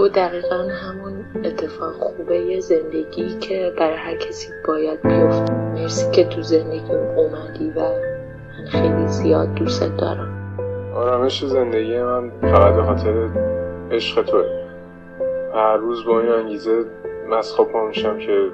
تو 0.00 0.08
دقیقا 0.08 0.56
همون 0.56 1.24
اتفاق 1.44 1.92
خوبه 1.92 2.60
زندگی 2.60 3.38
که 3.38 3.72
برای 3.78 3.96
هر 3.96 4.16
کسی 4.16 4.48
باید 4.68 5.02
بیفته. 5.02 5.52
مرسی 5.52 6.10
که 6.10 6.24
تو 6.24 6.42
زندگی 6.42 6.92
اومدی 7.16 7.70
و 7.76 7.80
من 7.80 8.66
خیلی 8.70 9.06
زیاد 9.06 9.54
دوست 9.54 9.96
دارم. 9.98 10.56
آرامش 10.94 11.44
زندگی 11.44 11.98
من 11.98 12.30
فقط 12.40 12.74
به 12.74 12.82
خاطر 12.82 13.28
عشق 13.90 14.22
توه. 14.22 14.44
هر 15.54 15.76
روز 15.76 16.04
با 16.06 16.20
این 16.20 16.30
انگیزه 16.30 16.84
مسخاب 17.30 17.72
پا 17.72 17.86
میشم 17.86 18.18
که 18.18 18.48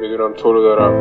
می‌دونم 0.00 0.32
تو 0.32 0.52
رو 0.52 0.62
دارم. 0.62 0.94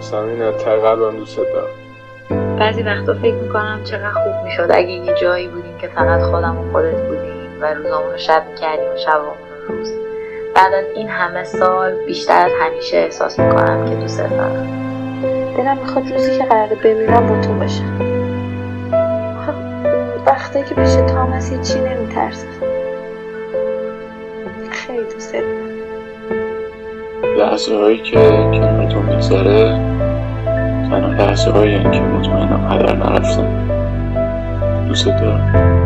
سمین 0.00 0.42
از 0.42 0.64
قلبم 0.64 1.16
دوست 1.16 1.36
دارم. 1.36 2.56
بعضی 2.58 2.82
وقتا 2.82 3.14
فکر 3.14 3.34
می‌کنم 3.34 3.80
چقدر 3.84 4.10
خوب 4.10 4.44
می‌شد 4.44 4.66
اگه 4.70 4.90
یه 4.90 5.14
جایی 5.14 5.48
بودیم 5.48 5.78
که 5.78 5.88
فقط 5.88 6.20
خودم 6.20 6.58
و 6.58 6.72
خودت 6.72 7.08
بودیم. 7.08 7.29
و 7.60 7.74
روزامون 7.74 8.10
رو 8.10 8.18
شب 8.18 8.42
می‌کردیم 8.50 8.92
و 8.94 8.96
شبامون 8.96 9.34
رو 9.68 9.74
روز. 9.74 9.92
بعد 10.54 10.74
از 10.74 10.84
این 10.94 11.08
همه 11.08 11.44
سال 11.44 11.92
بیشتر 12.06 12.46
از 12.46 12.52
همیشه 12.60 12.96
احساس 12.96 13.40
می‌کنم 13.40 13.88
که 13.88 13.94
دوست 13.94 14.18
دارم. 14.18 14.66
دلم 15.56 15.78
می‌خواد 15.78 16.12
روزی 16.12 16.38
که 16.38 16.44
قراره 16.44 16.76
بمیرم 16.76 17.26
با 17.26 17.40
تو 17.40 17.52
باشم 17.52 18.20
وقتی 20.26 20.62
که 20.62 20.74
پیش 20.74 20.94
تام 20.94 21.32
هست 21.32 21.62
چی 21.62 21.80
نمیترسم 21.80 22.46
خیلی 24.70 25.04
دوست 25.14 25.32
دارم. 25.32 25.70
لحظه 27.38 27.76
هایی 27.76 27.98
که 27.98 28.16
کنار 28.54 28.86
تو 28.86 29.00
میگذره 29.00 29.78
تنها 30.90 31.12
لحظه 31.12 31.50
هایی 31.50 31.82
که 31.82 32.00
مطمئنم 32.00 32.72
هدر 32.72 32.96
نرفتم 32.96 33.68
دوست 34.88 35.06
دارم. 35.06 35.79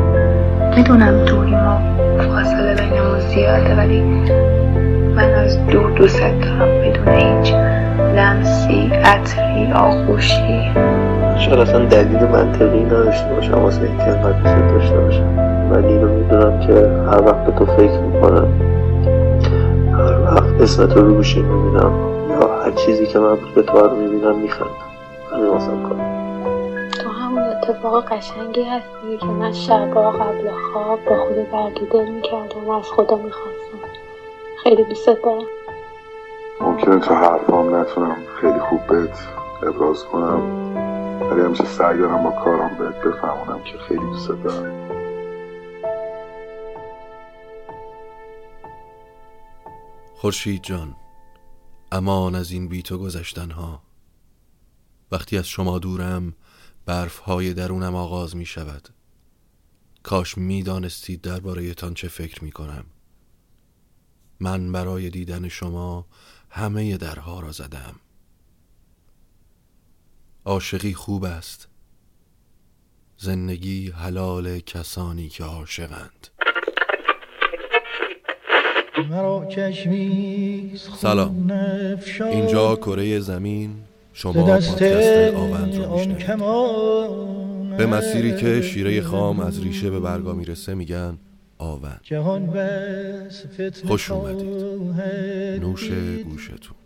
می‌دونم 0.77 1.25
دوری 1.25 1.51
ما 1.51 1.79
فاصله 2.19 2.75
بینمون 2.75 3.21
زیاده 3.21 3.77
ولی 3.77 4.03
من 5.17 5.35
از 5.35 5.67
دور 5.67 5.91
دوست 5.91 6.21
دارم 6.21 6.69
بدون 6.83 7.09
هیچ 7.09 7.55
لمسی 8.17 8.91
عطری 9.05 9.73
آغوشی. 9.73 10.71
شاید 11.39 11.59
اصلا 11.59 11.85
دلیل 11.85 12.25
منطقی 12.25 12.85
نداشته 12.85 13.35
باشم 13.35 13.55
واسه 13.55 13.83
اینکه 13.83 14.05
انقدر 14.05 14.33
دوست 14.33 14.75
داشته 14.75 15.01
باشم. 15.01 15.39
ولی 15.71 15.87
اینو 15.87 16.09
می‌دونم 16.09 16.61
که 16.61 16.73
هر 17.11 17.23
وقت 17.23 17.45
به 17.45 17.53
تو 17.53 17.67
فکر 17.67 17.99
می‌کنم. 18.01 18.49
هر 19.93 20.35
وقت 20.35 20.61
اسم 20.61 20.87
تو 20.87 21.01
رو 21.01 21.15
گوشی 21.15 21.43
می‌بینم 21.43 21.93
یا 22.31 22.65
هر 22.65 22.71
چیزی 22.71 23.07
که 23.07 23.19
من 23.19 23.37
به 23.55 23.63
تو 23.63 23.79
رو 23.79 23.97
می‌بینم 23.97 24.39
میخندم. 24.43 24.71
همین 25.33 25.49
واسم 25.49 25.83
اتفاق 27.69 28.13
قشنگی 28.13 28.63
هستی 28.63 29.19
که 29.21 29.27
من 29.27 29.53
شبا 29.53 30.11
قبل 30.11 30.51
خواب 30.51 31.05
با 31.05 31.25
خود 31.25 31.51
درد 31.51 31.91
دل 31.91 32.09
می‌کردم 32.09 32.65
و 32.65 32.71
از 32.71 32.85
خدا 32.85 33.17
می‌خواستم. 33.17 33.79
خیلی 34.63 34.85
دوست 34.85 35.07
دارم. 35.07 35.47
ممکنه 36.61 36.99
تو 36.99 37.15
حرفام 37.15 37.75
نتونم 37.75 38.17
خیلی 38.41 38.59
خوب 38.59 38.87
بهت 38.87 39.19
ابراز 39.63 40.05
کنم 40.05 40.41
ولی 41.31 41.41
همیشه 41.41 41.65
سعی 41.65 41.99
دارم 41.99 42.25
با 42.25 42.31
کارم 42.31 42.77
بهت 42.79 43.05
بفهمونم 43.05 43.63
که 43.65 43.79
خیلی 43.79 44.01
دوست 44.01 44.29
دارم. 44.29 44.91
خورشید 50.15 50.63
جان 50.63 50.97
امان 51.93 52.35
از 52.35 52.51
این 52.51 52.69
بی 52.69 52.83
تو 52.83 52.99
گذشتن 52.99 53.51
ها 53.51 53.81
وقتی 55.13 55.39
از 55.39 55.47
شما 55.47 55.79
دورم 55.79 56.35
برف 56.87 57.19
های 57.19 57.55
درونم 57.55 57.95
آغاز 57.95 58.37
می 58.37 58.47
شود 58.47 58.89
کاش 60.03 60.39
می 60.39 60.63
دانستید 60.63 61.21
درباره 61.21 61.75
تان 61.75 61.95
چه 61.95 62.09
فکر 62.09 62.45
می 62.45 62.53
کنم 62.53 62.85
من 64.41 64.73
برای 64.73 65.11
دیدن 65.11 65.49
شما 65.49 66.07
همه 66.51 66.97
درها 66.97 67.41
را 67.41 67.53
زدم 67.53 67.95
عاشقی 70.45 70.95
خوب 70.95 71.25
است. 71.25 71.69
زندگی 73.17 73.91
حلال 73.91 74.61
کسانی 74.61 75.29
که 75.29 75.45
عاشقند. 75.45 76.29
سلام. 80.97 81.51
اینجا 82.21 82.77
کره 82.77 83.21
زمین. 83.21 83.85
شما 84.17 84.33
پادکست 84.33 84.83
آوند 85.35 85.77
رو 85.77 85.97
به 87.79 87.87
مسیری 87.87 88.37
که 88.37 88.63
شیره 88.63 89.01
خام 89.01 89.41
از 89.41 89.63
ریشه 89.63 89.91
به 89.91 90.01
برگا 90.01 90.33
می‌رسه 90.33 90.75
میگن 90.75 91.19
آوند. 91.59 92.01
خوش 93.87 94.11
اومدید. 94.11 95.63
نوش 95.63 95.91
گوشتون. 96.25 96.77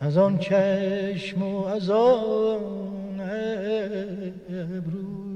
از 0.00 0.16
آن 0.16 0.38
چشم 0.38 1.42
و 1.42 1.64
از 1.64 1.90
آن 1.90 3.20
ابرو 4.50 5.27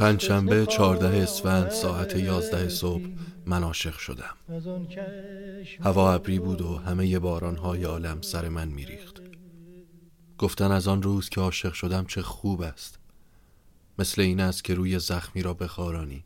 پنجشنبه 0.00 0.66
چهارده 0.66 1.06
اسفند 1.06 1.70
ساعت 1.70 2.16
یازده 2.16 2.68
صبح 2.68 3.04
من 3.46 3.62
عاشق 3.62 3.98
شدم. 3.98 4.36
هوا 5.84 6.12
ابری 6.14 6.38
بود 6.38 6.60
و 6.60 6.76
همه 6.76 7.18
بارانهای 7.18 7.84
عالم 7.84 8.20
سر 8.20 8.48
من 8.48 8.68
میریخت. 8.68 9.22
گفتن 10.38 10.70
از 10.70 10.88
آن 10.88 11.02
روز 11.02 11.28
که 11.28 11.40
عاشق 11.40 11.72
شدم 11.72 12.04
چه 12.04 12.22
خوب 12.22 12.62
است. 12.62 12.98
مثل 13.98 14.22
این 14.22 14.40
است 14.40 14.64
که 14.64 14.74
روی 14.74 14.98
زخمی 14.98 15.42
را 15.42 15.54
بخارانی. 15.54 16.24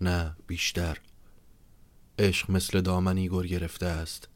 نه 0.00 0.36
بیشتر. 0.46 0.98
عشق 2.18 2.50
مثل 2.50 2.80
دامنی 2.80 3.28
گر 3.28 3.42
گرفته 3.42 3.86
است. 3.86 4.28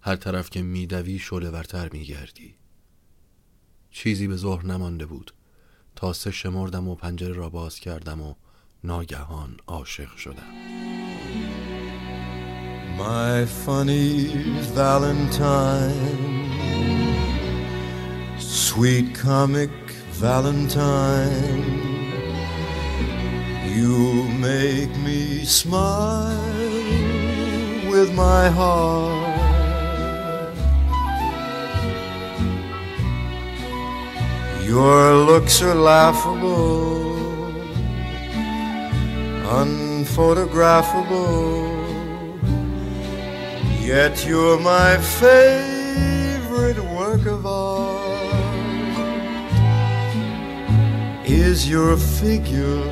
هر 0.00 0.16
طرف 0.16 0.50
که 0.50 0.62
میدوی 0.62 1.18
شله 1.18 1.50
ورتر 1.50 1.88
میگردی. 1.92 2.54
چیزی 3.90 4.28
به 4.28 4.36
ظهر 4.36 4.66
نمانده 4.66 5.06
بود. 5.06 5.32
تا 5.98 6.12
سه 6.12 6.30
شمردم 6.30 6.88
و 6.88 6.94
پنجره 6.94 7.32
را 7.32 7.48
باز 7.48 7.80
کردم 7.80 8.20
و 8.22 8.34
ناگهان 8.84 9.56
عاشق 9.66 10.16
شدم 10.16 10.42
My 12.98 13.46
funny 13.64 14.28
Valentine 14.76 16.50
Sweet 18.38 19.06
comic 19.24 19.70
Valentine 20.24 21.66
You 23.76 23.98
make 24.48 24.92
me 25.06 25.44
smile 25.44 26.54
with 27.90 28.10
my 28.14 28.44
heart 28.58 29.27
Your 34.68 35.14
looks 35.14 35.62
are 35.62 35.74
laughable, 35.74 37.08
unphotographable, 39.60 41.88
yet 43.80 44.26
you're 44.26 44.60
my 44.60 44.98
favorite 44.98 46.78
work 46.94 47.24
of 47.24 47.46
art. 47.46 48.36
Is 51.24 51.66
your 51.66 51.96
figure 51.96 52.84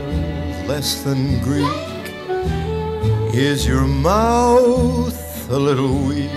less 0.66 1.02
than 1.02 1.42
Greek? 1.42 1.68
Is 3.34 3.66
your 3.66 3.86
mouth 3.86 5.50
a 5.50 5.58
little 5.58 5.94
weak 6.08 6.30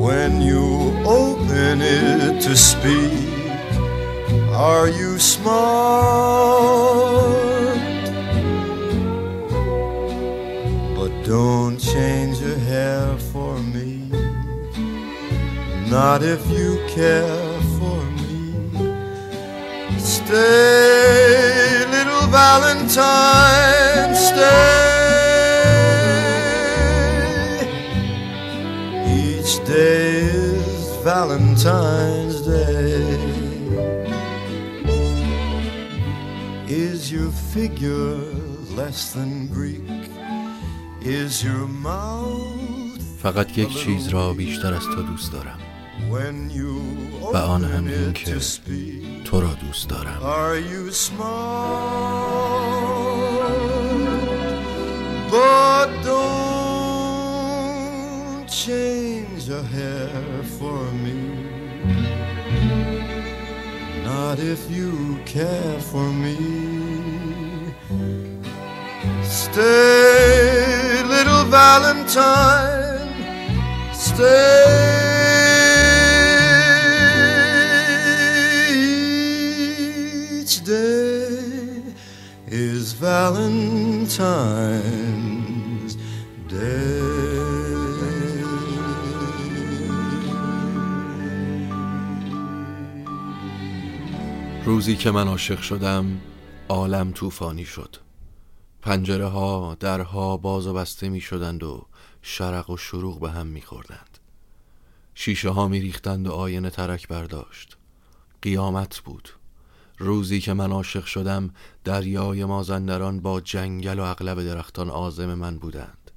when 0.00 0.40
you 0.40 0.92
open 1.04 1.82
it 1.82 2.40
to 2.42 2.56
speak? 2.56 3.43
Are 4.54 4.88
you 4.88 5.18
smart? 5.18 5.54
But 10.96 11.10
don't 11.24 11.76
change 11.76 12.38
your 12.38 12.58
hair 12.58 13.18
for 13.32 13.58
me. 13.58 14.08
Not 15.90 16.22
if 16.22 16.48
you 16.48 16.78
care 16.88 17.60
for 17.78 18.00
me. 18.20 18.54
Stay, 19.98 21.84
little 21.90 22.28
Valentine, 22.28 24.14
stay. 24.14 24.94
Each 29.18 29.58
day 29.66 30.20
is 30.20 30.96
Valentine's 31.02 32.23
your 37.14 37.30
figure 37.30 38.16
less 38.80 39.12
than 39.12 39.46
Greek? 39.46 40.10
Is 41.00 41.44
your 41.44 41.66
mouth 41.68 43.00
فقط 43.22 43.58
یک 43.58 43.76
چیز 43.76 44.08
را 44.08 44.32
بیشتر 44.32 44.74
از 44.74 44.82
تو 44.82 45.02
دوست 45.02 45.32
دارم 45.32 45.58
و 47.34 47.36
آن 47.36 47.64
هم 47.64 47.86
این 47.86 48.12
که 48.12 48.36
تو 49.24 49.40
را 49.40 49.54
دوست 49.54 49.88
دارم 49.88 50.20
Are 50.22 50.58
you 50.58 50.92
smart? 50.92 51.14
But 55.30 55.88
don't 56.04 57.34
change 58.64 59.42
a 59.60 59.62
hair 59.76 60.42
for 60.58 60.82
me. 61.04 61.18
Not 64.04 64.38
if 64.38 64.70
you 64.76 64.92
care 65.34 65.78
for 65.90 66.08
me. 66.24 66.73
Stay, 69.54 71.02
little 71.14 71.44
Valentine. 71.44 73.06
Stay. 73.92 74.74
Each 80.40 80.56
day 80.64 81.82
is 82.48 82.94
Valentine's 82.94 83.74
روزی 94.64 94.96
که 94.96 95.10
من 95.10 95.28
عاشق 95.28 95.60
شدم 95.60 96.20
عالم 96.68 97.12
طوفانی 97.12 97.64
شد 97.64 98.03
پنجره 98.84 99.26
ها 99.26 99.76
درها 99.80 100.36
باز 100.36 100.66
و 100.66 100.74
بسته 100.74 101.08
می 101.08 101.20
شدند 101.20 101.62
و 101.62 101.86
شرق 102.22 102.70
و 102.70 102.76
شروع 102.76 103.20
به 103.20 103.30
هم 103.30 103.46
می 103.46 103.62
خوردند 103.62 104.18
شیشه 105.14 105.50
ها 105.50 105.68
می 105.68 105.80
ریختند 105.80 106.26
و 106.26 106.32
آینه 106.32 106.70
ترک 106.70 107.08
برداشت. 107.08 107.76
قیامت 108.42 108.98
بود. 108.98 109.28
روزی 109.98 110.40
که 110.40 110.52
من 110.52 110.72
عاشق 110.72 111.04
شدم 111.04 111.50
دریای 111.84 112.44
مازندران 112.44 113.20
با 113.20 113.40
جنگل 113.40 113.98
و 113.98 114.02
اغلب 114.02 114.44
درختان 114.44 114.90
آزم 114.90 115.34
من 115.34 115.58
بودند. 115.58 116.10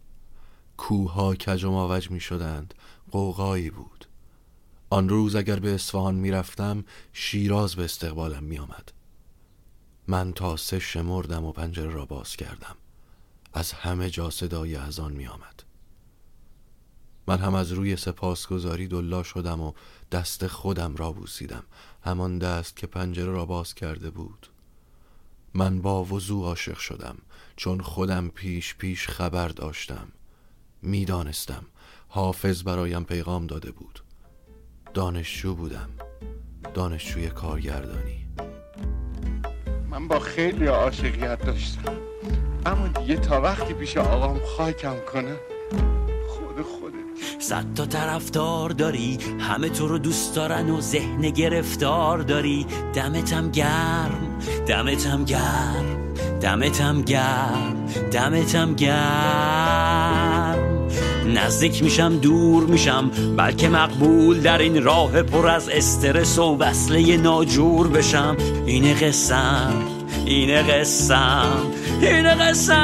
کوها 0.78 1.36
کج 1.36 1.64
و 1.64 1.72
ماوج 1.72 2.12
می 2.12 2.20
شدند 2.20 2.74
قوقایی 3.12 3.70
بود. 3.70 4.06
آن 4.90 5.10
روز 5.10 5.36
اگر 5.36 5.60
به 5.60 5.76
اصفهان 5.76 6.16
می 6.16 6.32
رفتم 6.32 6.84
شیراز 7.14 7.76
به 7.76 7.84
استقبالم 7.84 8.44
می 8.44 8.60
آمد 8.60 8.97
من 10.08 10.34
تا 10.34 10.58
سه 10.58 10.80
شمردم 10.80 11.46
و 11.46 11.52
پنجره 11.52 11.90
را 11.90 12.06
باز 12.06 12.36
کردم. 12.36 12.76
از 13.54 13.72
همه 13.72 14.10
جا 14.10 14.30
صدای 14.30 14.76
اذان 14.76 15.14
می 15.14 15.28
آمد 15.28 15.64
من 17.28 17.38
هم 17.38 17.56
از 17.56 17.72
روی 17.72 17.96
سپاسگزاری 17.96 18.88
دلا 18.88 19.24
شدم 19.24 19.62
و 19.62 19.74
دست 20.12 20.48
خودم 20.48 20.96
را 20.96 21.12
بوسیدم. 21.12 21.64
همان 22.04 22.38
دست 22.38 22.76
که 22.76 22.88
پنجره 22.88 23.32
را 23.32 23.46
باز 23.46 23.74
کرده 23.74 24.10
بود. 24.10 24.48
من 25.54 25.82
با 25.82 26.04
وضوع 26.04 26.46
عاشق 26.46 26.78
شدم. 26.78 27.18
چون 27.56 27.82
خودم 27.82 28.30
پیش 28.30 28.76
پیش 28.76 29.08
خبر 29.08 29.48
داشتم. 29.48 30.08
می‌دانستم 30.82 31.66
حافظ 32.08 32.64
برایم 32.64 33.04
پیغام 33.04 33.48
داده 33.48 33.72
بود. 33.72 34.04
دانشجو 34.94 35.56
بودم. 35.56 35.90
دانشجوی 36.74 37.30
کارگردانی. 37.30 38.27
من 40.00 40.08
با 40.08 40.20
خیلی 40.20 40.66
عاشقیت 40.66 41.46
داشتم. 41.46 41.98
اما 42.66 42.88
دیگه 42.88 43.16
تا 43.16 43.42
وقتی 43.42 43.74
پیش 43.74 43.98
آقام 43.98 44.40
خاکم 44.58 44.96
کنه 45.14 45.36
خود 46.28 46.66
خودت. 46.66 47.40
صد 47.40 47.66
تا 47.76 47.86
طرفدار 47.86 48.70
داری 48.70 49.18
همه 49.40 49.70
تو 49.70 49.88
رو 49.88 49.98
دوست 49.98 50.36
دارن 50.36 50.70
و 50.70 50.82
ذهن 50.82 51.22
گرفتار 51.22 52.20
داری. 52.20 52.66
دمتم 52.94 53.52
گرم 53.52 54.40
دمتم 54.68 55.26
گرم 55.26 56.14
دمتم 56.42 57.02
گرم 57.02 57.86
دمتم 58.12 58.74
گرم. 58.74 59.47
نزدیک 61.28 61.84
میشم 61.84 62.18
دور 62.18 62.64
میشم 62.64 63.12
بلکه 63.38 63.70
مقبول 63.70 64.40
در 64.40 64.58
این 64.58 64.84
راه 64.84 65.22
پر 65.22 65.48
از 65.48 65.70
استرس 65.70 66.40
و 66.40 66.58
وصله 66.58 67.18
ناجور 67.18 67.88
بشم. 67.88 68.38
اینه 68.66 68.94
قسم 68.94 69.74
اینه 70.26 70.62
قسم 70.62 71.62
اینه 72.02 72.36
قسم. 72.36 72.76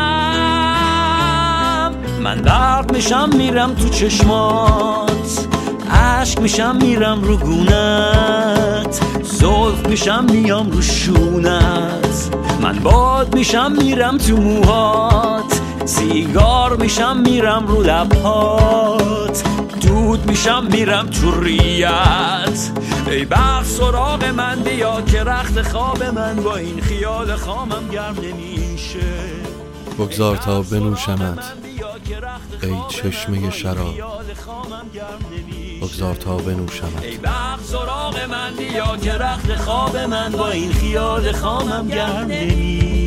من 2.23 2.35
درد 2.41 2.93
میشم 2.95 3.29
میرم 3.37 3.75
تو 3.75 3.89
چشمات. 3.89 5.47
عشق 5.91 6.39
میشم 6.39 6.75
میرم 6.75 7.23
رو 7.23 7.37
گونت. 7.37 9.01
زلف 9.23 9.87
میشم 9.89 10.25
میام 10.31 10.71
رو 10.71 10.81
شونت. 10.81 12.35
من 12.61 12.79
باد 12.79 13.35
میشم 13.35 13.71
میرم 13.71 14.17
تو 14.17 14.37
موهات. 14.37 15.52
سیگار 15.85 16.75
میشم 16.75 17.17
میرم 17.17 17.67
رو 17.67 17.83
لبهات. 17.83 19.43
دود 19.81 20.29
میشم 20.29 20.67
میرم 20.71 21.07
تو 21.07 21.41
ریت. 21.41 22.71
ای 23.07 23.25
بخت 23.25 23.65
سراغ 23.65 24.25
من 24.25 24.59
بیا 24.63 25.01
که 25.01 25.23
رخت 25.23 25.61
خواب 25.61 26.03
من 26.03 26.35
با 26.35 26.55
این 26.55 26.81
خیال 26.81 27.35
خامم 27.35 27.87
گرم 27.91 28.15
نمیشه. 28.23 28.99
بگذار 29.99 30.37
تا 30.37 30.61
بنوشمت. 30.61 31.53
ای 32.63 32.75
چشمه 32.89 33.51
شراب. 33.51 33.95
بگذار 35.81 36.15
تا 36.15 36.37
بنوشمت. 36.37 37.03
ای 37.03 37.17
بخت 37.17 37.65
سراغ 37.65 38.19
من 38.31 38.53
بیا 38.57 38.97
که 38.97 39.13
رخت 39.13 39.55
خواب 39.55 39.97
من 39.97 40.31
با 40.31 40.49
این 40.49 40.73
خیال 40.73 41.31
خامم 41.31 41.87
گرم 41.87 42.27
نمیشه. 42.27 43.03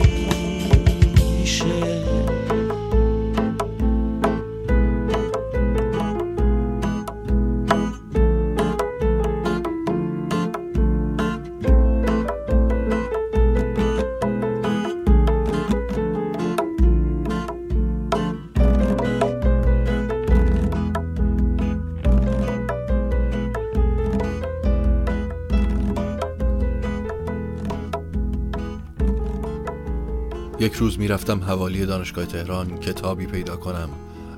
روز 30.78 30.98
می‌رفتم 30.98 31.44
حوالی 31.44 31.86
دانشگاه 31.86 32.26
تهران 32.26 32.80
کتابی 32.80 33.26
پیدا 33.26 33.56
کنم 33.56 33.90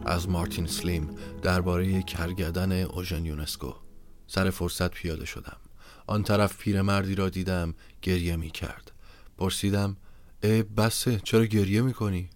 از 0.07 0.28
مارتین 0.28 0.66
سلیم 0.66 1.11
درباره 1.42 2.02
کرگدن 2.02 2.73
اوژن 2.83 3.25
یونسکو. 3.25 3.73
سر 4.26 4.50
فرصت 4.50 4.90
پیاده 4.90 5.25
شدم. 5.25 5.57
آن 6.07 6.23
طرف 6.23 6.59
پیرمردی 6.59 7.14
را 7.14 7.28
دیدم 7.28 7.75
گریه 8.02 8.37
می 8.37 8.50
کرد 8.50 8.92
پرسیدم 9.38 9.97
ای 10.42 10.62
بسه 10.62 11.21
چرا 11.25 11.45
گریه 11.45 11.83
می 11.83 11.92
کنی؟ 11.92 12.30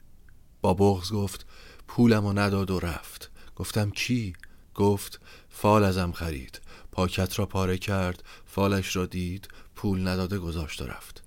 با 0.60 0.74
بغز 0.74 1.12
گفت 1.12 1.46
پولم 1.88 2.24
و 2.24 2.32
نداد 2.32 2.70
و 2.70 2.80
رفت. 2.80 3.30
گفتم 3.56 3.90
کی؟ 3.90 4.32
گفت 4.74 5.20
فال 5.50 5.84
ازم 5.84 6.12
خرید. 6.12 6.60
پاکت 6.92 7.38
را 7.38 7.46
پاره 7.46 7.78
کرد 7.78 8.24
فالش 8.46 8.96
را 8.96 9.06
دید 9.06 9.48
پول 9.76 10.08
نداده 10.08 10.38
گذاشت 10.38 10.82
و 10.82 10.86
رفت. 10.86 11.22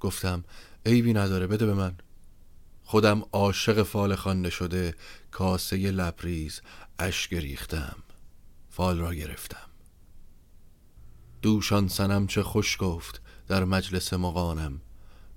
گفتم 0.00 0.44
عیبی 0.86 1.12
نداره 1.12 1.46
بده 1.46 1.66
به 1.66 1.74
من. 1.74 1.94
خودم 2.84 3.22
عاشق 3.32 3.82
فال 3.82 4.14
خوانده 4.14 4.50
شده 4.50 4.94
کاسه 5.30 5.76
لبریز 5.76 6.60
اشک 6.98 7.34
ریختم 7.34 7.96
فال 8.70 8.98
را 8.98 9.14
گرفتم. 9.14 9.68
دوشان 11.44 11.88
سنم 11.88 12.26
چه 12.26 12.42
خوش 12.42 12.76
گفت 12.80 13.20
در 13.48 13.64
مجلس 13.64 14.12
مقانم 14.12 14.80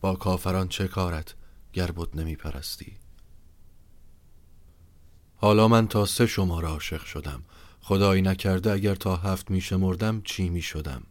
با 0.02 0.16
کافران 0.16 0.68
چه 0.68 0.88
کارت 0.88 1.36
گر 1.74 1.92
بود 1.92 2.20
نمی 2.20 2.36
پرستی 2.36 2.98
حالا 5.36 5.68
من 5.68 5.88
تا 5.88 6.06
سه 6.06 6.26
شما 6.26 6.60
را 6.60 6.70
عاشق 6.70 7.06
شدم 7.06 7.44
خدایی 7.82 8.22
نکرده 8.22 8.72
اگر 8.72 8.96
تا 8.96 9.16
هفت 9.16 9.52
می 9.52 9.62
شمردم 9.62 10.22
چی 10.22 10.50
می 10.50 10.62
شدم 10.62 11.04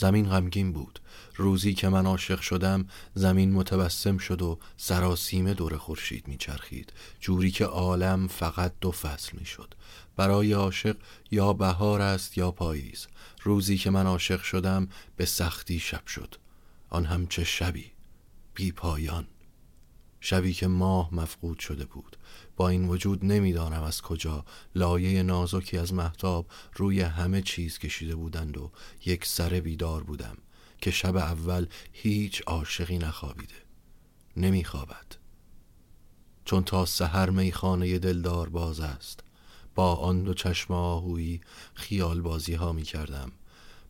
زمین 0.00 0.28
غمگین 0.28 0.72
بود. 0.72 1.00
روزی 1.36 1.74
که 1.74 1.88
من 1.88 2.06
عاشق 2.06 2.40
شدم 2.40 2.86
زمین 3.14 3.52
متبسم 3.52 4.18
شد 4.18 4.42
و 4.42 4.58
سراسیمه 4.76 5.54
دور 5.54 5.76
خورشید 5.76 6.28
میچرخید. 6.28 6.92
جوری 7.20 7.50
که 7.50 7.64
عالم 7.64 8.26
فقط 8.26 8.72
دو 8.80 8.90
فصل 8.90 9.38
می‌شد. 9.38 9.74
برای 10.16 10.52
عاشق 10.52 10.96
یا 11.30 11.52
بهار 11.52 12.00
است 12.00 12.38
یا 12.38 12.50
پاییز. 12.50 13.06
روزی 13.42 13.78
که 13.78 13.90
من 13.90 14.06
عاشق 14.06 14.42
شدم 14.42 14.88
به 15.16 15.24
سختی 15.24 15.78
شب 15.78 16.06
شد. 16.06 16.34
آن 16.90 17.04
هم 17.04 17.26
چه 17.26 17.44
شبی 17.44 17.92
بی 18.54 18.72
پایان. 18.72 19.26
شبی 20.20 20.52
که 20.52 20.66
ماه 20.66 21.14
مفقود 21.14 21.58
شده 21.58 21.84
بود. 21.84 22.16
با 22.56 22.68
این 22.68 22.88
وجود 22.88 23.24
نمی‌دانم 23.24 23.82
از 23.82 24.02
کجا 24.02 24.44
لایه 24.74 25.22
نازکی 25.22 25.78
از 25.78 25.94
محتاب 25.94 26.46
روی 26.74 27.00
همه 27.00 27.42
چیز 27.42 27.78
کشیده 27.78 28.14
بودند 28.14 28.58
و 28.58 28.70
یک 29.06 29.26
سر 29.26 29.48
بیدار 29.48 30.02
بودم 30.02 30.36
که 30.78 30.90
شب 30.90 31.16
اول 31.16 31.66
هیچ 31.92 32.42
عاشقی 32.46 32.98
نخوابیده. 32.98 33.54
نمیخوابد. 34.36 35.06
چون 36.44 36.64
تا 36.64 36.86
سهر 36.86 37.30
میخانه 37.30 37.98
دلدار 37.98 38.48
باز 38.48 38.80
است 38.80 39.20
با 39.74 39.94
آن 39.94 40.22
دو 40.22 40.34
چشم 40.34 40.74
آهویی 40.74 41.40
خیال 41.74 42.20
بازی 42.20 42.54
ها 42.54 42.72
می 42.72 42.82
کردم 42.82 43.32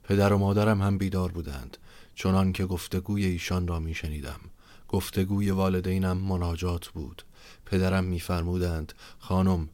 پدر 0.02 0.32
و 0.32 0.38
مادرم 0.38 0.82
هم 0.82 0.98
بیدار 0.98 1.32
بودند 1.32 1.76
چنان 2.14 2.52
که 2.52 2.66
گفتگوی 2.66 3.24
ایشان 3.24 3.66
را 3.66 3.78
می 3.78 3.94
شنیدم 3.94 4.40
گفتگوی 4.90 5.50
والدینم 5.50 6.16
مناجات 6.16 6.88
بود. 6.88 7.22
پدرم 7.66 8.04
میفرمودند 8.04 8.92
خانم 9.18 9.68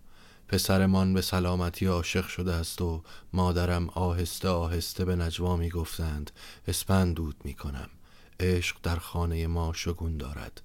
پسرمان 0.49 1.15
به 1.15 1.21
سلامتی 1.21 1.87
عاشق 1.87 2.27
شده 2.27 2.53
است 2.53 2.83
و 2.83 3.03
مادرم 3.33 3.89
آهسته 3.89 4.49
آهسته 4.49 5.05
به 5.05 5.17
نجوا 5.17 5.57
می 5.57 5.71
گفتند 5.71 6.31
اسپند 6.69 7.15
دود 7.15 7.37
می 7.45 7.55
کنم 7.55 7.89
عشق 8.41 8.77
در 8.83 8.97
خانه 8.97 9.47
ما 9.47 9.73
شگون 9.73 10.17
دارد. 10.17 10.63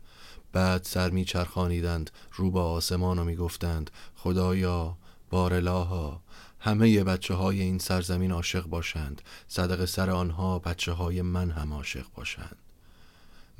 بعد 0.51 0.84
سر 0.84 1.10
می 1.10 1.25
چرخانیدند 1.25 2.12
رو 2.34 2.51
به 2.51 2.60
آسمان 2.60 3.20
و 3.20 3.24
می 3.24 3.36
گفتند 3.36 3.91
خدایا 4.15 4.98
بارلاها 5.29 6.22
همه 6.60 7.03
بچه 7.03 7.34
های 7.34 7.62
این 7.62 7.79
سرزمین 7.79 8.31
عاشق 8.31 8.65
باشند. 8.65 9.22
صدق 9.48 9.86
سر 9.86 10.10
آنها 10.10 10.60
بچه 10.60 10.91
های 10.91 11.22
من 11.22 11.51
هم 11.51 11.74
عاشق 11.74 12.05
باشند. 12.15 12.58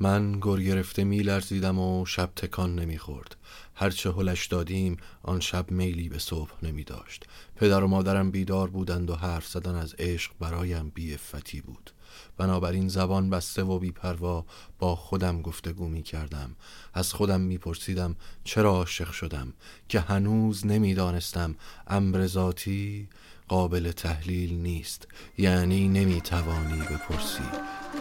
من 0.02 0.40
گر 0.40 0.56
گرفته 0.56 1.04
می 1.04 1.18
لرزیدم 1.18 1.78
و 1.78 2.06
شب 2.06 2.30
تکان 2.36 2.78
نمی 2.78 2.98
خورد 2.98 3.36
هرچه 3.74 4.12
هلش 4.12 4.46
دادیم 4.46 4.96
آن 5.22 5.40
شب 5.40 5.70
میلی 5.70 6.08
به 6.08 6.18
صبح 6.18 6.50
نمی 6.62 6.84
داشت 6.84 7.26
پدر 7.56 7.84
و 7.84 7.88
مادرم 7.88 8.30
بیدار 8.30 8.70
بودند 8.70 9.10
و 9.10 9.14
حرف 9.14 9.46
زدن 9.46 9.74
از 9.74 9.94
عشق 9.98 10.32
برایم 10.40 10.92
افتی 11.14 11.60
بود. 11.60 11.90
بنابراین 12.36 12.88
زبان 12.88 13.30
بسته 13.30 13.62
و 13.62 13.78
بیپروا 13.78 14.44
با 14.78 14.96
خودم 14.96 15.42
گفتگو 15.42 15.88
می 15.88 16.02
کردم 16.02 16.56
از 16.94 17.12
خودم 17.12 17.40
می 17.40 17.58
پرسیدم 17.58 18.16
چرا 18.44 18.70
عاشق 18.70 19.10
شدم؟ 19.10 19.52
که 19.88 20.00
هنوز 20.00 20.66
نمی‌دانستم. 20.66 21.54
امر 21.86 22.26
ذاتی 22.26 23.08
قابل 23.48 23.92
تحلیل 23.92 24.54
نیست. 24.54 25.08
یعنی 25.38 25.88
نمی 25.88 26.20
توانی 26.20 26.82
بپرسی. 26.82 27.44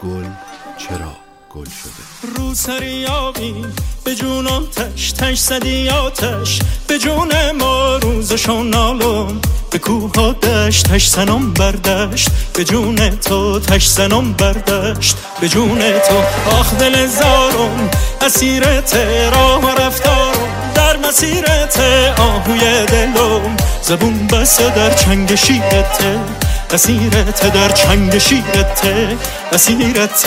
گل 0.04 0.30
چرا؟ 0.78 1.31
گل 1.56 1.66
شده. 1.66 2.38
رو 2.38 2.56
سریابی 2.56 3.56
به 4.04 4.16
جون 4.16 4.48
آتش 4.48 5.12
تش 5.12 5.38
زدی 5.40 5.90
آتش. 5.90 6.60
به 6.88 7.00
جون 7.00 7.52
ما 7.60 7.98
روزشون 7.98 8.70
نالون 8.70 9.40
به 9.72 9.80
کوه 9.80 10.34
دشت 10.34 10.88
تش 10.88 11.08
سنم 11.08 11.54
بردشت 11.54 12.30
به 12.54 12.64
جون 12.64 13.10
تو 13.10 13.60
تش 13.60 13.88
سنم 13.88 14.34
بردشت 14.34 15.16
به 15.42 15.50
جون 15.50 15.80
تو 15.80 16.18
آخ 16.52 16.74
دل 16.74 17.08
زارم 17.08 17.90
اسیرت 18.22 18.96
راه 19.34 19.66
و 19.66 19.70
رفتارم. 19.70 20.72
در 20.76 20.98
مسیرت 20.98 21.80
آهوی 22.20 22.86
دلم 22.86 23.58
زبون 23.84 24.28
بسه 24.28 24.70
در 24.70 24.94
چنگ 24.94 25.36
شیرت 25.36 26.04
اسیرت 26.72 27.54
در 27.54 27.70
چنگ 27.70 28.18
شیرت 28.18 28.88
اسیرت 29.52 30.26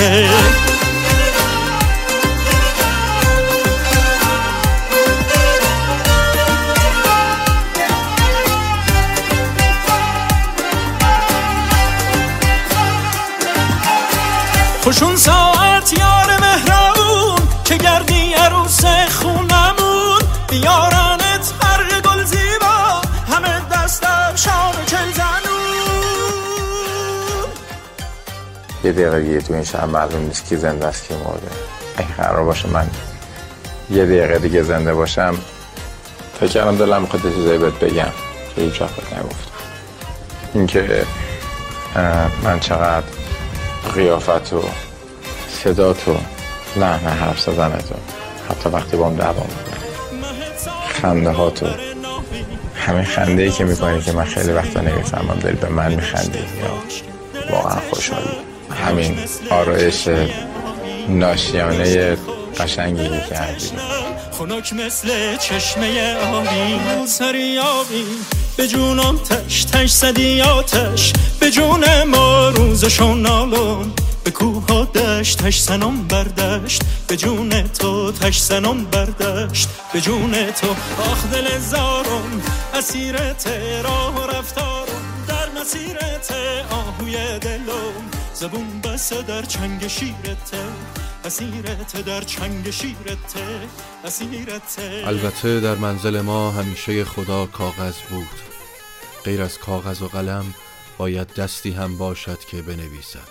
خوشون 14.84 15.16
ساعت 15.16 15.92
یار 15.92 16.40
مهربون 16.40 17.48
که 17.64 17.76
گردی 17.76 18.32
عروس 18.32 18.84
خونمون. 19.10 20.18
بیارنت 20.50 21.52
هر 21.62 22.00
گل 22.00 22.24
زیبا 22.24 23.02
همه 23.32 23.60
دستم 23.72 24.32
شام 24.36 24.74
چل 24.86 25.04
یه 28.84 28.92
دقیقه 28.92 29.40
تو 29.40 29.54
این 29.54 29.64
شهر 29.64 29.84
معلوم 29.84 30.20
نیست 30.20 30.48
کی 30.48 30.56
زنده 30.56 30.86
است 30.86 31.08
کی 31.08 31.14
مرده. 31.14 31.50
اگه 31.96 32.14
قرار 32.16 32.44
باشه 32.44 32.68
من 32.68 32.90
یه 33.90 34.04
دقیقه 34.04 34.38
دیگه 34.38 34.62
زنده 34.62 34.94
باشم 34.94 35.38
فکر 36.40 36.48
کردم 36.48 36.76
دلم 36.76 37.02
می‌خواد 37.02 37.22
چیزایی 37.22 37.58
بهت 37.58 37.78
بگم 37.78 38.12
که 38.54 38.60
هیچ 38.62 38.80
وقت 38.82 39.12
نگفتم. 39.12 39.50
اینکه 40.54 41.06
من 42.42 42.60
چقدر 42.60 43.06
قیافت 43.94 44.52
و 44.52 44.62
صدات 45.64 46.08
و 46.08 46.16
لحن 46.76 47.06
حرف 47.06 47.40
زدنت 47.40 47.92
و 47.92 47.94
حتی 48.50 48.68
وقتی 48.68 48.96
با 48.96 49.06
هم 49.06 49.16
دوام 49.16 49.48
خنده 51.02 51.30
ها 51.30 51.50
تو 51.50 51.66
همه 52.76 53.04
خنده 53.04 53.42
ای 53.42 53.50
که 53.50 53.64
می‌کنی 53.64 54.02
که 54.02 54.12
من 54.12 54.24
خیلی 54.24 54.52
وقتا 54.52 54.80
نمی‌فهمم 54.80 55.38
داری 55.40 55.56
به 55.56 55.68
من 55.68 55.94
میخندی. 55.94 56.38
یا 56.38 56.44
واقعا 57.50 57.80
خوشحالی 57.90 58.28
همین 58.84 59.18
آرایش 59.50 60.08
ناشیانه 61.08 62.16
قشنگی 62.58 63.08
که 63.08 63.20
کردی. 63.30 63.70
خنک 64.38 64.72
مثل 64.72 65.36
چشمه 65.36 66.14
آبی 66.14 67.06
سری 67.06 67.58
آبی 67.58 68.04
به 68.56 68.68
جونم 68.68 69.18
تش 69.18 69.64
تش 69.64 69.90
زدی 69.90 70.42
آتش. 70.42 71.12
به 71.40 71.50
جون 71.50 71.84
ما 72.84 72.88
روزشون 72.88 73.20
نالون. 73.22 73.92
به 74.24 74.30
کوه 74.30 74.66
ها 74.66 74.84
دشت 74.84 75.38
تش 75.38 75.60
سنم 75.60 76.08
بردشت. 76.08 76.82
به 77.08 77.16
جون 77.16 77.62
تو 77.62 78.12
تش 78.12 78.38
سنم 78.38 78.84
بردشت. 78.84 79.68
به 79.92 80.00
جون 80.00 80.32
تو 80.32 80.68
آخ 81.02 81.26
دل 81.32 81.58
زارم 81.58 82.42
اسیرت 82.74 83.46
راه 83.84 84.16
و 84.16 84.30
رفتارم 84.30 85.24
در 85.28 85.60
مسیرت 85.60 86.34
آهوی 86.70 87.38
دلم 87.38 88.10
زبون 88.34 88.80
بسه 88.80 89.22
در 89.22 89.42
چنگ 89.42 89.86
شیرت 89.86 90.52
اسیرت 91.24 92.04
در 92.04 92.20
چنگ 92.20 92.70
شیرت 92.70 93.34
اسیرت 94.04 94.78
البته 95.06 95.60
در 95.60 95.74
منزل 95.74 96.20
ما 96.20 96.50
همیشه 96.50 97.04
خدا 97.04 97.46
کاغذ 97.46 97.94
بود. 98.10 98.40
غیر 99.24 99.42
از 99.42 99.58
کاغذ 99.58 100.02
و 100.02 100.08
قلم 100.08 100.54
باید 100.98 101.34
دستی 101.34 101.70
هم 101.70 101.98
باشد 101.98 102.38
که 102.38 102.62
بنویسد. 102.62 103.28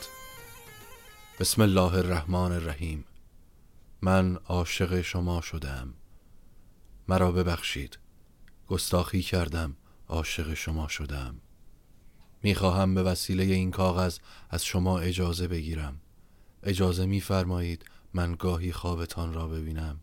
بسم 1.39 1.61
الله 1.61 1.93
الرحمن 1.93 2.51
الرحیم. 2.51 3.05
من 4.01 4.35
عاشق 4.35 5.01
شما 5.01 5.41
شدم. 5.41 5.93
مرا 7.07 7.31
ببخشید. 7.31 7.97
گستاخی 8.67 9.21
کردم. 9.21 9.75
عاشق 10.07 10.53
شما 10.53 10.87
شدم. 10.87 11.35
می‌خواهم 12.43 12.95
به 12.95 13.03
وسیله 13.03 13.43
این 13.43 13.71
کاغذ 13.71 14.17
از 14.49 14.65
شما 14.65 14.99
اجازه 14.99 15.47
بگیرم. 15.47 16.01
اجازه 16.63 17.05
میفرمایید 17.05 17.85
من 18.13 18.35
گاهی 18.39 18.71
خوابتان 18.71 19.33
را 19.33 19.47
ببینم. 19.47 19.99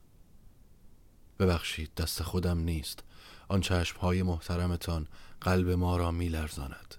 ببخشید 1.38 1.94
دست 1.94 2.22
خودم 2.22 2.58
نیست. 2.58 3.02
آن 3.48 3.60
چشمهای 3.60 4.22
محترمتان 4.22 5.06
قلب 5.40 5.70
ما 5.70 5.96
را 5.96 6.10
میلرزاند. 6.10 6.94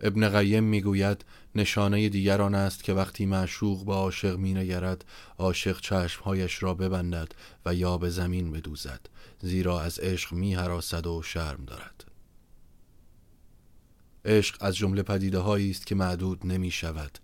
ابن 0.00 0.28
قیم 0.28 0.64
می‌گوید 0.64 1.24
نشانه 1.54 2.08
دیگران 2.08 2.54
است 2.54 2.84
که 2.84 2.92
وقتی 2.92 3.26
معشوق 3.26 3.84
با 3.84 3.94
عاشق 3.94 4.38
مینگرد 4.38 5.04
عاشق 5.38 5.80
چشمهایش 5.80 6.62
را 6.62 6.74
ببندد 6.74 7.32
و 7.66 7.74
یا 7.74 7.98
به 7.98 8.10
زمین 8.10 8.52
بدوزد 8.52 9.00
زیرا 9.40 9.80
از 9.80 9.98
عشق 9.98 10.32
می 10.32 10.54
حراسد 10.54 11.06
و 11.06 11.22
شرم 11.22 11.64
دارد. 11.66 12.04
عشق 14.24 14.56
از 14.60 14.76
جمله 14.76 15.02
پدیده 15.02 15.38
هایی 15.38 15.70
است 15.70 15.86
که 15.86 15.94
معدود 15.94 16.46
نمی 16.46 16.70
شود 16.70 17.18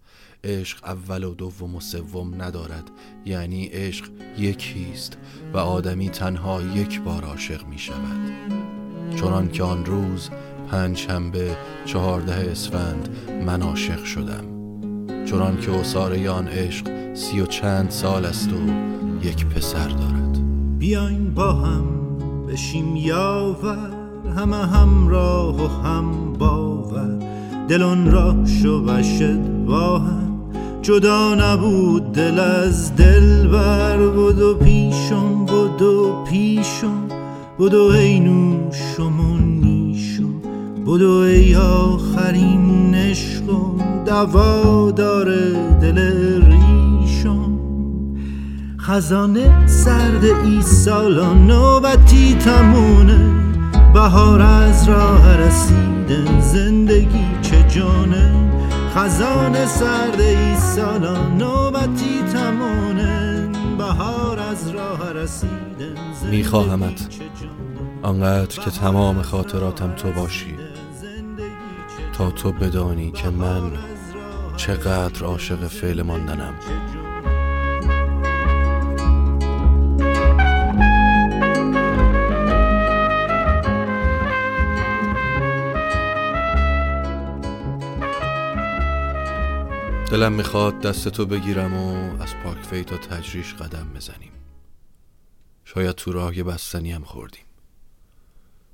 عشق 0.44 0.84
اول 0.84 1.24
و 1.24 1.34
دوم 1.34 1.74
و 1.74 1.80
سوم 1.80 2.42
ندارد 2.42 2.90
یعنی 3.24 3.66
عشق 3.66 4.10
یکی 4.38 4.90
است 4.92 5.18
و 5.52 5.58
آدمی 5.58 6.10
تنها 6.10 6.62
یک 6.62 7.00
بار 7.00 7.24
عاشق 7.24 7.66
می 7.66 7.78
شود 7.78 8.32
چنان 9.16 9.50
که 9.50 9.62
آن 9.62 9.84
روز 9.84 10.30
پنج 10.71 10.97
شنبه 10.97 11.57
چهارده 11.85 12.33
اسفند 12.33 13.09
من 13.47 13.62
عاشق 13.62 14.04
شدم. 14.04 14.45
چنان 15.25 15.61
که 15.61 15.73
اصاره 15.73 16.31
آن 16.31 16.49
عشق 16.49 17.14
سی 17.14 17.40
و 17.40 17.47
چند 17.47 17.90
سال 17.90 18.25
است 18.25 18.52
و 18.52 18.57
یک 19.26 19.47
پسر 19.47 19.88
دارد. 19.88 20.38
بیاین 20.78 21.35
با 21.35 21.52
هم 21.52 21.85
بشیم 22.47 22.97
یاور 22.97 23.90
همه 24.37 24.57
همراه 24.57 25.64
و 25.64 25.69
هم 25.69 26.33
باور. 26.33 27.19
دلون 27.69 28.11
را 28.11 28.45
شو 28.45 28.85
بشد 28.85 29.64
با 29.66 29.99
هم 29.99 30.33
جدا 30.83 31.35
نبود 31.35 32.12
دل 32.12 32.38
از 32.38 32.97
دل 32.97 33.47
بر 33.47 34.07
بودو 34.07 34.54
پیشم 34.54 35.45
بودو 35.45 36.25
پیشم 36.31 37.09
بودو 37.59 37.83
ای 37.83 38.21
نوشم 38.21 39.21
بدو 40.92 41.11
ای 41.11 41.56
آخرین 41.56 42.94
عشقم 42.94 44.04
دوا 44.06 44.90
داره 44.90 45.52
دل 45.80 45.99
ریشم. 46.44 47.58
خزانه 48.78 49.66
سرد 49.66 50.25
ای 50.25 50.62
سالا 50.62 51.32
نوبتی 51.32 52.34
تمونه 52.34 53.30
بهار 53.94 54.40
از 54.42 54.88
راه 54.88 55.37
رسیده 55.37 56.40
زندگی 56.40 57.26
چه 57.42 57.64
جانه 57.68 58.34
خزانه 58.94 59.66
سرد 59.66 60.20
ای 60.20 60.56
سالا 60.56 61.28
نوبتی 61.28 62.22
تمونه 62.32 63.49
بهار 63.78 64.38
از 64.38 64.70
راه 64.70 65.12
رسیده 65.12 65.94
میخواهمت. 66.30 67.08
آنقدر 68.02 68.61
که 68.61 68.70
تمام 68.70 69.22
خاطراتم 69.22 69.92
تو 69.96 70.12
باشی. 70.12 70.62
تو 72.30 72.52
بدانی 72.52 73.10
که 73.10 73.30
من 73.30 73.72
چقدر 74.56 75.24
عاشق 75.24 75.66
فعل 75.66 76.02
ماندنم. 76.02 76.54
دلم 90.10 90.32
می‌خواد 90.32 90.80
دست 90.80 91.08
تو 91.08 91.26
بگیرم 91.26 91.74
و 91.74 92.22
از 92.22 92.34
پاک 92.44 92.84
تا 92.84 92.96
تجریش 92.96 93.54
قدم 93.54 93.88
بزنیم. 93.94 94.32
شاید 95.64 95.94
تو 95.94 96.12
راه 96.12 96.36
یه 96.36 96.44
بستنی 96.44 96.92
هم 96.92 97.04
خوردیم. 97.04 97.44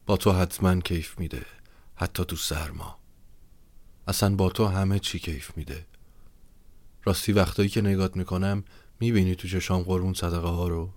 با 0.07 0.17
تو 0.17 0.33
حتما 0.33 0.81
کیف 0.81 1.19
میده 1.19 1.47
حتی 1.97 2.25
تو 2.25 2.37
سرما. 2.37 2.99
اصلا 4.09 4.35
با 4.37 4.51
تو 4.51 4.67
همه 4.67 4.99
چی 4.99 5.19
کیف 5.19 5.57
میده. 5.57 5.87
راستی 7.05 7.33
وقتایی 7.33 7.69
که 7.69 7.81
نگات 7.81 8.17
می‌کنم 8.17 8.65
می‌بینی 9.01 9.35
تو 9.35 9.49
چشام 9.49 9.83
قربون 9.83 10.15
صدقه 10.15 10.49
ها 10.49 10.69
رو؟ 10.69 10.91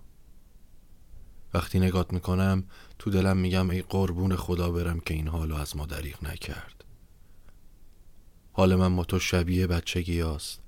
وقتی 1.54 1.80
نگات 1.80 2.14
می‌کنم 2.14 2.64
تو 3.00 3.10
دلم 3.10 3.38
میگم 3.38 3.70
ای 3.70 3.82
قربون 3.82 4.36
خدا 4.36 4.72
برم 4.72 5.00
که 5.00 5.14
این 5.14 5.28
حالو 5.28 5.56
از 5.56 5.78
ما 5.78 5.86
دریغ 5.86 6.24
نکرد. 6.24 6.84
حال 8.54 8.76
من 8.76 8.96
با 8.96 9.04
تو 9.04 9.20
شبیه 9.20 9.68
بچگی 9.68 10.22
هست 10.22 10.62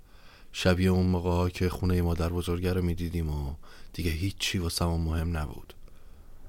شبیه 0.51 0.89
اون 0.89 1.05
موقع 1.05 1.29
ها 1.29 1.49
که 1.49 1.69
خونه 1.69 2.01
مادر 2.01 2.29
بزرگه 2.29 2.73
رو 2.73 2.81
می‌دیدیم 2.81 3.29
و 3.29 3.55
دیگه 3.93 4.11
هیچی 4.11 4.57
واسه 4.57 4.85
مهم 4.85 5.37
نبود. 5.37 5.73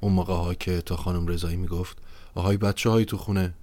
اون 0.00 0.12
موقع 0.12 0.34
ها 0.34 0.54
که 0.54 0.80
تا 0.80 0.96
خانم 0.96 1.26
رضایی 1.26 1.56
می‌گفت 1.56 1.98
آهای 2.34 2.56
بچه 2.56 2.90
های 2.90 3.04
تو 3.04 3.16
خونه. 3.16 3.54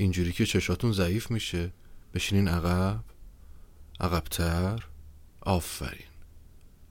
اینجوری 0.00 0.32
که 0.32 0.46
چشاتون 0.46 0.92
ضعیف 0.92 1.30
میشه. 1.30 1.72
بشینین 2.14 2.48
عقب. 2.48 3.00
عقبتر. 4.00 4.82
آفرین. 5.40 6.08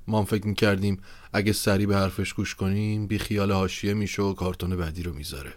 ما 0.08 0.20
هم 0.20 0.26
فکر 0.26 0.48
می‌کردیم 0.48 1.02
اگه 1.34 1.54
سری 1.54 1.86
به 1.86 1.96
حرفش 1.96 2.34
گوش 2.34 2.56
کنیم 2.56 3.08
بی 3.08 3.20
خیال 3.20 3.52
حاشیه 3.52 3.94
میشه 3.94 4.22
و 4.22 4.34
کارتون 4.34 4.76
بعدی 4.76 5.04
رو 5.04 5.14
می‌ذاره. 5.14 5.54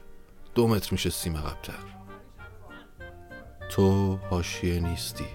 دو 0.54 0.68
متر 0.68 0.88
میشه 0.92 1.10
سیم 1.10 1.36
عقبتر. 1.36 1.84
تو 3.70 4.16
حاشیه 4.16 4.80
نیستی. 4.80 5.26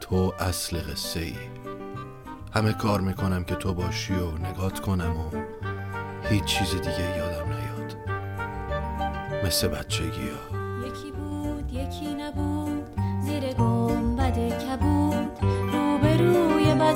تو 0.00 0.34
اصل 0.38 0.78
قصه 0.78 1.20
ای 1.20 1.36
همه 2.54 2.72
کار 2.72 3.00
می‌کنم 3.00 3.44
که 3.44 3.54
تو 3.54 3.74
باشی 3.74 4.12
و 4.12 4.38
نگات 4.38 4.80
کنم 4.80 5.16
و 5.16 5.30
هیچ 6.28 6.44
چیز 6.44 6.70
دیگه 6.70 7.16
یادم 7.16 7.52
نیاد. 7.52 7.96
مثل 9.46 9.68
بچگی 9.68 10.28
ها 10.28 10.45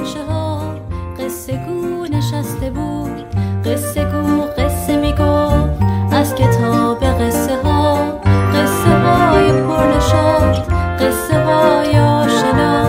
بچه 0.00 0.24
ها. 0.28 0.60
قصه 1.18 1.52
گو 1.52 2.06
نشسته 2.16 2.70
بود 2.70 3.24
قصه 3.64 4.04
گو 4.04 4.42
قصه 4.58 4.96
می‌گفت 4.96 5.82
از 6.12 6.34
کتاب 6.34 7.04
قصه 7.04 7.56
ها 7.64 7.96
قصه 8.54 8.98
های 8.98 9.52
پرنشاد 9.52 10.56
قصه 11.00 11.44
های 11.44 11.98
آشنا. 12.00 12.84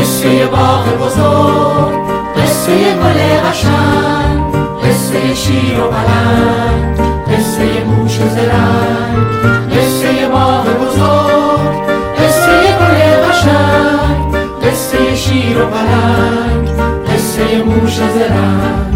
قصه 0.00 0.46
باغ 0.46 0.84
بزرگ 1.00 1.94
قصه 2.36 2.94
گل 2.94 3.48
قشنگ 3.48 4.54
قصه 4.84 5.34
شیر 5.34 5.80
و 5.80 5.90
پلنگ 5.90 6.96
قصه 7.26 7.84
موش 7.84 8.16
زرنگ 8.16 9.26
قصه 9.70 10.28
باغ 10.28 10.66
بزرگ. 10.66 11.53
قصه 15.64 17.46
شیر 17.46 17.62
و 17.62 17.66
پلنگ 17.66 18.93